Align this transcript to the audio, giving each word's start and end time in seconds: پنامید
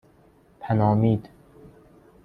پنامید 0.59 1.29